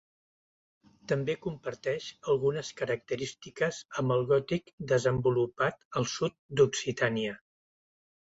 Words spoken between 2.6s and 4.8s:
característiques amb el gòtic